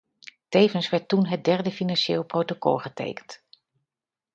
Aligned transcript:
Tevens 0.49 0.89
werd 0.89 1.07
toen 1.07 1.25
het 1.27 1.43
derde 1.43 1.71
financieel 1.71 2.23
protocol 2.23 2.77
getekend. 2.77 3.43